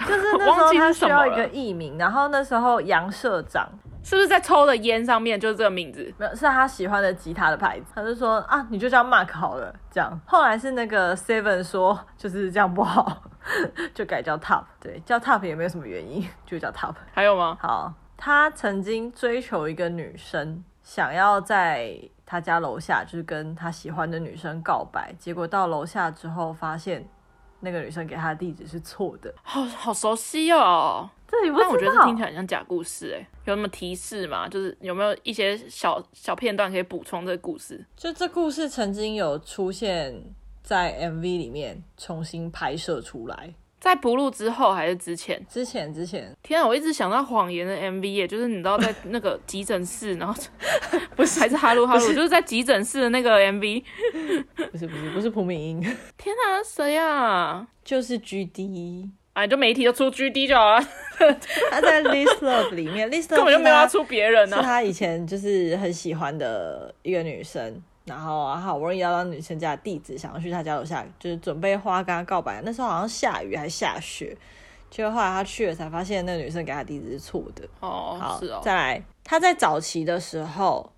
[0.06, 3.68] 就是那时候他需要一个艺名，然后那时候杨社长
[4.02, 6.12] 是不是在抽的烟上面就是这个名字？
[6.16, 7.92] 没有，是他喜欢的吉他的牌子。
[7.94, 10.18] 他就说啊，你就叫 Mark 好了，这样。
[10.26, 13.22] 后来是那个 Seven 说就是这样不好，
[13.92, 14.64] 就改叫 Top。
[14.80, 16.94] 对，叫 Top 也没有什么原因，就叫 Top。
[17.12, 17.58] 还有吗？
[17.60, 27.06] 好，他曾经追求一个女生，想要在他家楼下就是跟他喜欢的女生告白，结果到楼下之后发现。
[27.60, 29.32] 那个女生给他的地址是错的。
[29.42, 31.58] 好好熟悉哦，这里不。
[31.58, 34.48] 但我觉得这听起来很像假故事哎，有什么提示吗？
[34.48, 37.84] 就是有没有一些小小片段可以补充这个故事？
[37.96, 40.22] 就这故事曾经有出现
[40.62, 43.54] 在 MV 里面重新拍摄出来。
[43.80, 45.44] 在不录之后还是之前？
[45.48, 46.36] 之前之前。
[46.42, 50.34] 天啊，我一直想到谎言的 MV 耶，就是你知道在 那个急诊室，然后
[51.16, 53.82] 不是还是哈喽哈喽，就是在急诊室的那个 MV。
[54.70, 55.80] 不是不是不是朴敏英。
[56.18, 57.66] 天啊，谁呀？
[57.82, 59.08] 就是 GD。
[59.32, 60.86] 哎，就媒体就出 GD 就好了。
[61.70, 64.60] 他在 List Love 里面，List Love 根本就没有要出别人呢、啊。
[64.60, 67.80] 是他以前就是很喜欢的一个女生。
[68.10, 72.60] 然后啊，好不容易要到女生家的地址，想要去她家楼下，就是准备花跟她告白。
[72.64, 74.36] 那时候好像下雨还下雪，
[74.90, 77.64] 结果后来他去了，才发现那个女生给他地址是错的。
[77.78, 78.60] 哦，好，是哦。
[78.64, 80.92] 再来，他在早期的时候，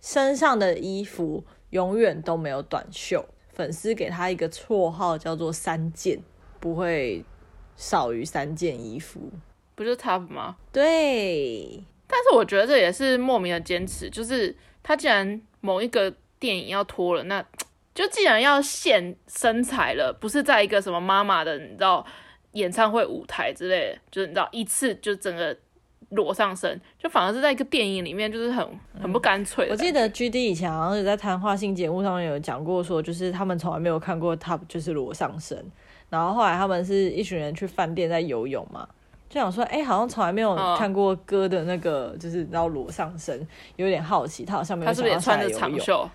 [0.00, 3.22] 身上的衣服永远都没有短袖。
[3.52, 6.18] 粉丝给他一个绰号叫做“三件”，
[6.58, 7.22] 不会
[7.76, 9.30] 少于三件衣服，
[9.74, 10.56] 不就是 Top 吗？
[10.72, 11.84] 对。
[12.06, 16.14] 但是我觉得这也是莫名的坚持，就是他既然某一个。
[16.38, 17.44] 电影要脱了，那
[17.94, 22.04] 就既然要现身材了，不是在一个什么妈妈的，你知道
[22.52, 25.56] 演唱会舞台之类的，就是你知道一次就整个
[26.10, 28.66] 裸上身，就反而是在一个电影里面，就是很
[29.00, 29.70] 很不干脆、嗯。
[29.70, 35.64] 我记得 GD 以前好像有在谈话性节目上面有讲过，说就是他们从来没有看过 Top 就是裸上身，
[36.10, 38.88] 然后后来他们是一群人去饭店在游泳嘛，
[39.28, 44.90] 就想说，哎、欸，好像从来没有看过哥的那个，就是你知道裸上身，有点好奇，他好像没有。
[44.90, 46.08] 他是不是也穿着长袖？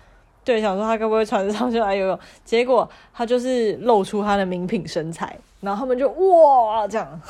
[0.50, 7.22] 对，想说他该不会穿着长袖来游泳，结果他就是露出他的名品身材，然后他们就哇这样，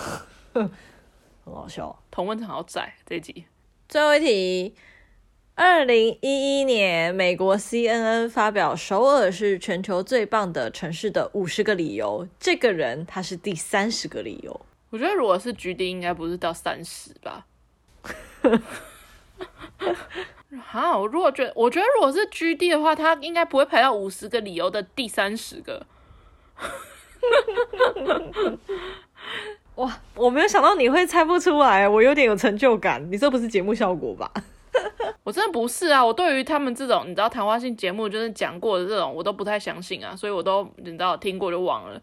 [0.55, 0.71] 很
[1.45, 1.95] 好笑。
[2.11, 3.45] 同温层好窄这一集。
[3.91, 4.75] 最后一题，
[5.55, 14.59] 二零一一年美国 CNN 发表首尔是全球最棒的城市的五十个理由，这个人他是第三十个理由。
[14.89, 17.45] 我觉得如果是 GD 应该不是到三十吧。
[20.59, 25.87] 好，我如果觉得，我觉得如果是 G D 的话，他应该不会排到五十个理由的第三十个。
[29.77, 33.11] 哇，我没有想到你会猜不出来，我有点有成就感。
[33.11, 34.31] 你这不是节目效果吧？
[35.25, 42.01] 我真的不是啊，我对于他们这种你知道谈话性节目就是讲过的这种，我都不太相信啊，所以我都你知道听过就忘了，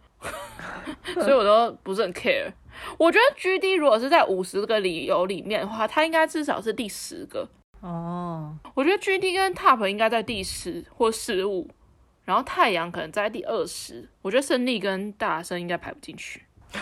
[1.16, 2.52] 所以我都不是很 care。
[2.98, 7.48] 我觉得 G D 如果是在五十个理由里面的话，他应该至少是第十个。
[7.82, 8.72] 哦，oh.
[8.76, 11.68] 我觉得 GD 跟 Top 应该在第十或十五，
[12.26, 14.10] 然后太阳可能在第二十。
[14.22, 16.44] 我觉得胜利跟大声应该排不进去。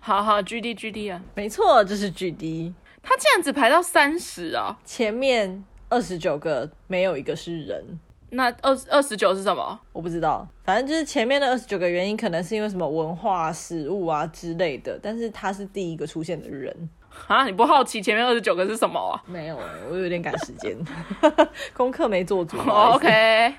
[0.00, 2.72] 好好，GD GD 啊，没错，这是 GD。
[3.02, 4.78] 他竟然只排到三十啊！
[4.84, 7.98] 前面二十九个没有一个是人。
[8.30, 9.80] 那二二十九是什么？
[9.92, 14.98] 我不知道，反正就是前面的二十九个原因，可能是因为什么文化、食物啊之类的。
[15.02, 16.88] 但是他是第一个出现的人。
[17.26, 17.44] 啊！
[17.44, 19.22] 你不好奇前面二十九个是什么啊？
[19.26, 19.58] 没有，
[19.90, 20.76] 我有点赶时间，
[21.74, 22.56] 功课没做足。
[22.58, 23.54] Oh, OK，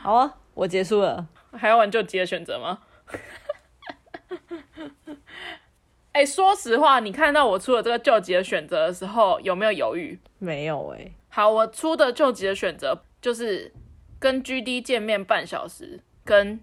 [0.00, 1.26] 好啊，我结束了。
[1.52, 2.78] 还要玩救急的选择吗？
[6.12, 10.18] 哎、欸，说实话，你看到我出了这个救急的选择的时候，有没有犹豫？
[10.38, 11.12] 没有哎、欸。
[11.28, 13.72] 好，我出的救急的选择就是
[14.18, 16.60] 跟 GD 见面半小时，跟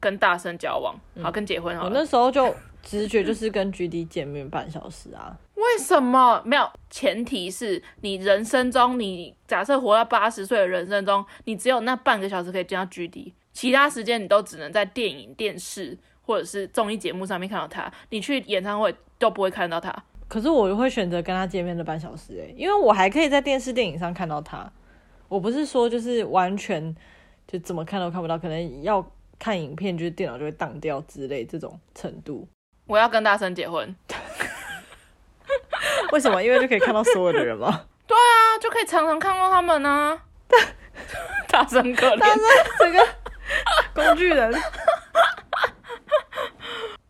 [0.00, 1.84] 跟大声交往，好，跟结婚好。
[1.84, 5.36] 我那时候就直觉就是跟 GD 见面半小时啊。
[5.62, 6.68] 为什么没有？
[6.90, 17.90] 前提是你人生中，你假设活到八十岁的人生中，你只有那半个小时可以见到 GD，其他时间你都只能在电影、电视或者是综艺节目上面看到他。
[18.10, 19.90] 你去演唱会都不会看到他。
[20.28, 24.70] 可是我会选择跟他见面的半小时，诶，因为我还可以在电视、电影上看到他。
[25.28, 26.94] 我不是说就是完全
[27.46, 29.02] 就怎么看都看不到，可能要
[29.38, 32.46] 看影片，就是电脑就会当掉之类这种程度。
[32.86, 33.94] 我要跟大声结婚。
[36.12, 36.42] 为什么？
[36.42, 37.84] 因为就可以看到所有的人吗？
[38.06, 40.22] 对啊，就可以常常看到他们呢、啊。
[41.48, 42.40] 大声可怜，大声
[42.78, 43.08] 这个
[43.94, 44.52] 工具人。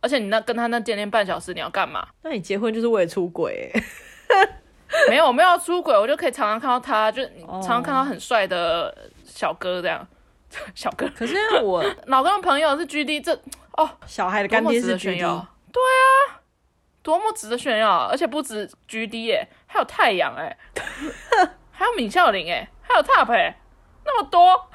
[0.01, 2.07] 而且你那跟他那见面半小时，你要干嘛？
[2.23, 3.73] 那你结婚就是为了出轨？
[5.09, 10.07] 没有，我没有出轨，我就可以常常看到他，就常常看到很帅的小哥这样。
[10.75, 13.33] 小哥，可是我老公的朋友是 GD，这
[13.77, 15.19] 哦，小孩的干爹是 GD。
[15.73, 16.42] 对啊。
[17.03, 20.57] 多么值得炫耀，而且不止 GD 耶，还有太阳哎，
[21.71, 23.59] 还有闵孝琳哎，还有 Top 哎，
[24.05, 24.69] 那么多。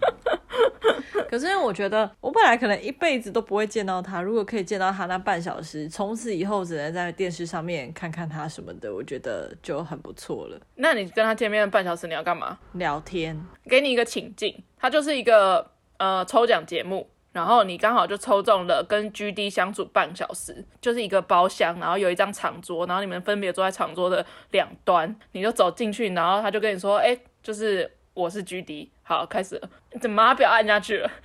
[1.28, 10.58] 可是因为我觉得，我本来可能一辈子都不会见到他，如果可以见到他那半小时，从此以后只能在电视上面看看他什么的，我觉得就很不错了。
[10.76, 12.58] 那你跟他见面的半小时，你要干嘛？
[12.74, 13.44] 聊天。
[13.68, 29.68] 给你一个情境，他就是一个呃抽奖节目，然后你刚好就抽中了跟 GD 相处半小时，就是一个包厢，然后有一张长桌，然后你们分别坐在长桌的两端，你就走进去，然后他就跟你说，哎，就是我是 GD，好，开始了，
[30.00, 31.10] 怎么不要按下去了？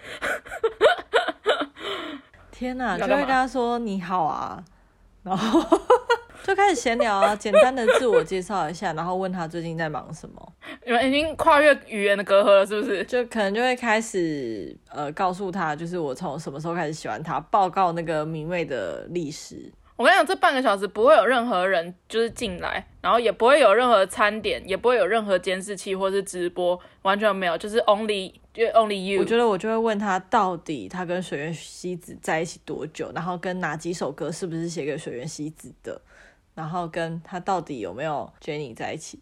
[2.51, 4.63] 天哪，就会跟他说你好啊，
[5.23, 5.61] 然后。
[6.43, 10.53] 就开始闲聊啊，简单的自我介绍一下，然后问他最近在忙什么。
[10.85, 13.01] 你们已经跨越语言的隔阂了，是不是？
[13.05, 19.71] 就可能就会开始呃，告诉他，就是我从什么时候开始喜欢他，报告那个迷妹的历史。
[19.95, 29.19] 我跟你讲，这半个小时不会有任何人就是进来，然后也不会有任何餐点，也不会有任何监视器或是直播，完全没有，就是 only 就 only you。
[29.19, 35.99] 我觉得我就会问他，到底他跟水原希子在一起多久，然后跟哪几首歌是不是写给水原希子的，
[36.53, 39.19] 然后跟他到底有没有 Jenny 在一起，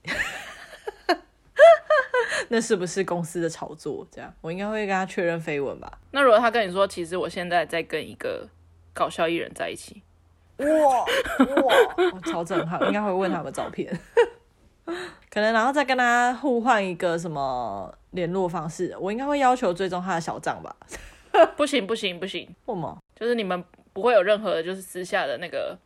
[2.50, 4.06] 那是不是公司的炒作？
[4.12, 6.00] 这样我应该会跟他确认绯闻吧。
[6.12, 8.50] 那如果他跟你说，其实我现在在跟一个
[8.94, 10.02] 搞笑艺人在一起。
[10.58, 11.06] 哇哇，
[12.14, 12.80] 我超震撼！
[12.86, 13.98] 应该会问他们照片，
[15.32, 18.96] 可能然后再跟他互换一个什么联络方式。
[19.00, 20.76] 我应该会要求追踪他的小账吧？
[21.58, 22.98] 不行不行不行，为什么？
[23.16, 25.78] 就是你们不会有任何就是私下的那个，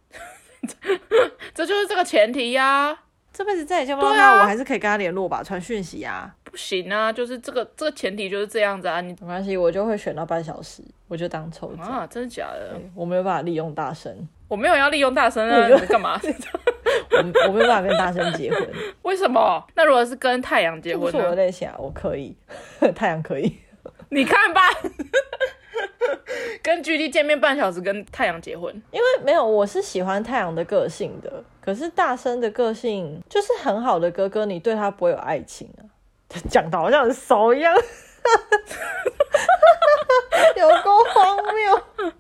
[1.54, 3.00] 这就是这个前提呀、啊。
[3.32, 6.34] 这辈子再也见不到他，啊、我还是可以跟他联络吧，传讯息啊。
[6.46, 9.02] 不行啊，就是这个这个前提就是这样子啊。
[9.02, 12.08] 你没关系，我就会选到半小时，我就当抽奖啊。
[12.08, 12.80] 真的假的？
[12.96, 14.28] 我没有办法利用大声。
[14.48, 16.18] 我没有要利用大声啊，你在干嘛？
[17.12, 17.18] 我
[17.48, 18.68] 我没有办法跟大声结婚，
[19.04, 19.66] 为什么？
[19.76, 21.30] 那如果是跟太阳结婚呢？
[21.30, 22.36] 我在想，我可以，
[22.96, 23.58] 太阳可以。
[24.10, 24.62] 你看吧，
[26.62, 35.82] 跟 GD 见面半小时，跟太阳结婚，因为没有，我是喜欢太阳的个性的，可是大声的个性就是很好的哥哥，你对他不会有爱情啊，
[36.50, 37.74] 讲的好像很熟一样。
[40.58, 42.14] 有够荒谬，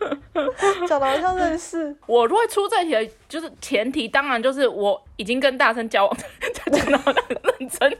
[0.88, 1.94] 讲的好像认识。
[2.06, 6.16] 我如果出这题的，就是前提，当然就是我已经跟大生交往，
[6.52, 7.98] 讲的好像很认真。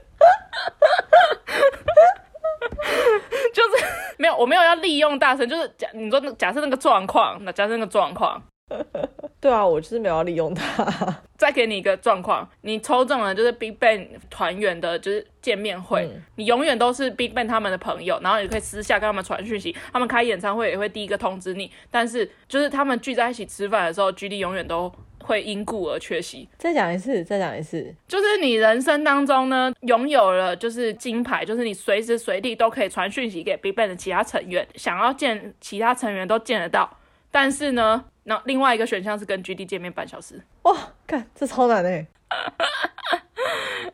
[3.52, 3.84] 就是
[4.16, 8.42] 没有，我没有要利用大声，就是假你说假设那个状况，那假设那个状况。
[9.40, 10.86] 对啊，我就是没有利用他。
[11.36, 21.70] 再给你一个状况，你抽中了就是 BigBang 团员的，就是见面会，嗯、你永远都是 BigBang 他们的朋友，然后你可以私下跟他们传讯息，他们开演唱会也会第一个通知你。
[21.90, 24.92] 但是就是他们聚在一起吃饭的时候，GD 永远都
[25.22, 26.46] 会因故而缺席。
[26.58, 36.98] 再讲一次，再讲一次，就是你人生当中呢，拥有了就是金牌，就是你随时随地都可以传讯息给 BigBang 的其他成员，想要见其他成员都见得到。
[37.32, 40.42] 但是呢，那另外一个选项是跟 GD 见面半小时。
[40.62, 42.06] 哇，看这超难 哎！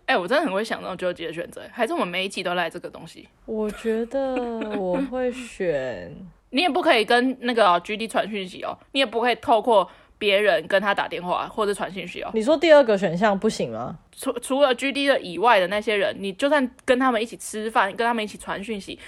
[0.06, 3.28] 哎、欸，我真的很会想这种纠结的选择，还是我们每一集都来这个东西？
[3.44, 4.34] 我觉得
[4.76, 6.14] 我会选。
[6.50, 12.30] 你也不可以跟那个、哦、GD 传讯息哦，你也不可以透过别人跟他打电话或者传讯息哦。
[12.34, 13.98] 你说第二个选项不行吗？
[14.12, 18.98] 除除了 GD 的以外的那些人，你就算跟他们一起吃饭，跟他们一起传讯息，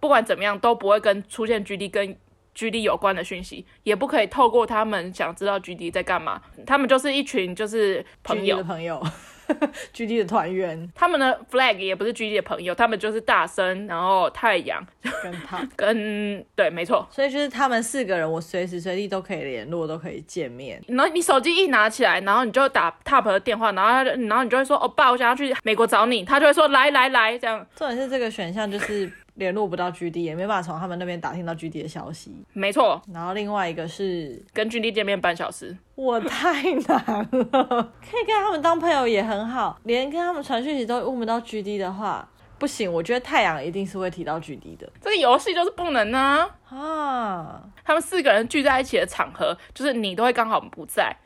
[0.00, 2.16] 不管怎么样都不会跟出现 GD 跟。
[2.58, 8.56] GD 有关的讯息也不可以透过他们想知道 GD 在干嘛，他们就是一群就是朋友。
[8.56, 9.00] 的朋友，
[9.94, 14.84] GD 的团员，他们的 flag 也不是 GD 的朋友，他们就是大声，然后太阳。
[15.22, 20.82] 跟 他跟对，没错，所以就是他们四个人，我随时随地都可以联络，都可以见面。
[20.88, 27.64] 然后你手机一拿起来，然后你就打 Top 的电话，然后他然后你就会说，哦，爸，我想要去美国找你，他就会说来来来，这样。
[27.76, 29.10] 重点是这个选项就是。
[29.38, 32.44] 联络不到 GD，也没办法从他们那边打听到 GD 的消息。
[32.52, 37.92] 没错，然后另外一个是跟 GD 见面半小时，我太难了。
[38.02, 42.28] 可以跟他们当朋友也很好，连跟他们传讯息都问不到 GD 的话，
[42.58, 42.92] 不行。
[42.92, 44.90] 我觉得太阳一定是会提到 GD 的。
[45.00, 47.62] 这个游戏就是不能啊啊！
[47.84, 51.16] 他们四个人聚在一起的场合，就是你都会刚好不在。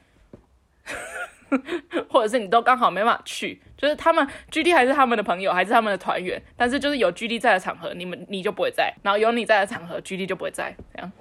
[2.09, 11.13] 或者是你都刚好没办法去，就是他们 GD 还是他们的朋友，还是他们的团员，但是就是有 GD 在的场合，你们你就不会在，然后有你在的场合，GD 就不会在，这样，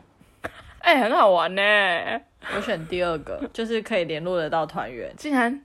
[0.80, 1.62] 哎、欸，很好玩呢。
[2.56, 5.62] 我选第二个， 就是可以联络得到团员，竟然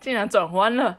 [0.00, 0.98] 竟然转弯了，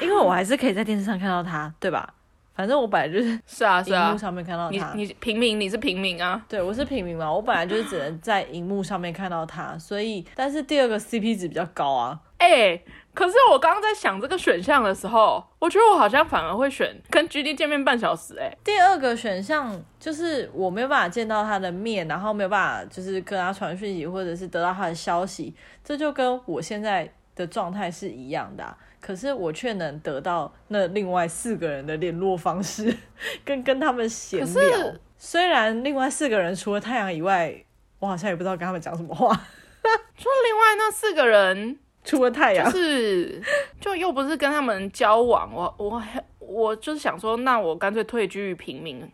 [0.00, 2.14] 因为我还是可以在电视上看到他，对吧？
[2.56, 4.94] 反正我本来就是是啊是啊，荧幕上面看到他。
[4.94, 6.42] 你你平民，你是平民啊？
[6.48, 7.30] 对，我是平民嘛。
[7.30, 12.18] 我本来就是只能在荧幕上面看到他，所以但是第二个 CP 值比较高啊。
[12.38, 12.84] 哎、欸，
[13.14, 18.44] 可是我刚刚在想这个选项的时候，我觉得我好像反而会选跟 GD 见面半小时、欸。
[18.44, 28.76] 哎，第二个选项就是我没有办法见到他的面，然后没有办法就是跟他传讯息或者是得到他的消息，这就跟我现在的状态是一样的啊，
[29.06, 32.92] 可是我却能得到那另外四个人的联络方式，
[33.46, 34.94] 跟跟他们闲聊。
[35.16, 37.54] 虽然另外四个人除了太阳以外，
[38.00, 39.28] 我好像也不知道跟他们讲什么话。
[40.18, 43.40] 除了另外那四个人，除了太阳，就是
[43.80, 45.54] 就又不是跟他们交往。
[45.54, 46.02] 我我
[46.40, 49.08] 我就是想说，那我干脆退居于平民，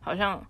[0.00, 0.44] 好像。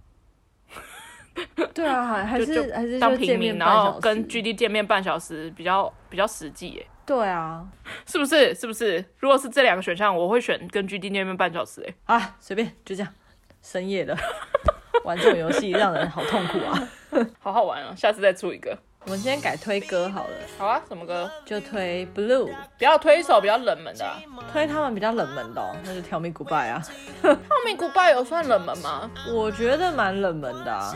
[1.72, 6.84] 对啊，还是还是当平民，然后跟 GD 见面半小时，比较比较实际耶。
[7.10, 7.66] 对啊，
[8.06, 8.54] 是不是？
[8.54, 9.04] 是不是？
[9.18, 11.82] 如果是这两个选项，我会选跟 GD 那边半小时。
[12.04, 13.12] 哎，啊，随便，就这样。
[13.60, 14.16] 深夜的
[15.02, 16.88] 玩这种游戏，让人好痛苦啊！
[17.42, 18.78] 好好玩啊，下次再出一个。
[19.06, 20.36] 我们今天改推歌好了。
[20.56, 21.28] 好啊，什么歌？
[21.44, 22.48] 就推 Blue，
[22.78, 24.16] 不要推一首比较冷门的，啊。
[24.52, 26.80] 推他们比较冷门的，哦，那就 Tell Me Goodbye 啊。
[27.22, 27.36] Tell
[27.66, 29.10] Me Goodbye 有算冷门吗？
[29.34, 30.94] 我觉得蛮冷门的，啊。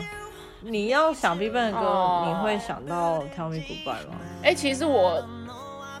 [0.61, 2.27] 你要想 BigBang 的歌，oh.
[2.27, 4.15] 你会想到 Tell Me Goodbye 吗？
[4.41, 5.23] 哎、欸，其实我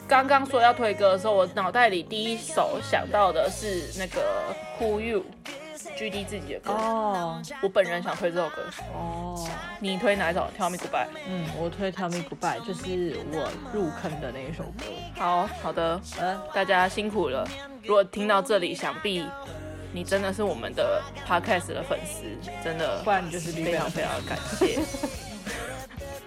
[0.07, 6.71] 刚刚说要推歌的时候，我脑袋里第一首想到的是那个 Who You，GD 自己的歌。
[6.71, 7.63] 哦，oh.
[7.63, 8.63] 我本人想推这首歌。
[8.93, 9.47] 哦，oh.
[9.79, 11.07] 你推哪一首？Tell Me Goodbye。
[11.27, 14.85] 嗯，我推 Tell Me Goodbye，就是我入坑的那一首歌。
[15.15, 17.47] 好好的，呃，大家辛苦了。
[17.83, 19.25] 如果听到这里，想必。
[19.91, 22.23] 你真的是我们的 podcast 的粉丝，
[22.61, 24.77] 真的，不然你就是非常非常感谢，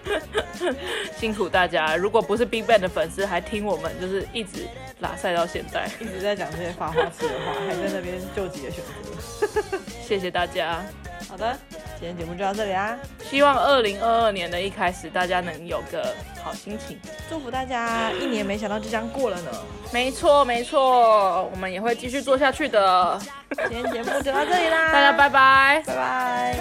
[1.17, 1.95] 辛苦大家。
[1.95, 4.67] 如果不是 BigBang 的粉丝，还听我们就是一直
[4.99, 10.83] 拉赛到现在，一直在讲这些发花痴的话，还在那边救急的选择，谢谢大家。
[11.29, 11.55] 好的
[11.99, 16.99] 今天节目就到这里啦希望二零二二年的一开始大家能有个好心情。
[17.29, 19.51] 祝福大家一年没想到就这样过了呢。
[19.93, 23.21] 没错没错我们也会继续做下去的。
[23.69, 24.89] 今天节目就到这里啦。
[24.91, 25.83] 大家拜拜。
[25.85, 26.55] 拜拜。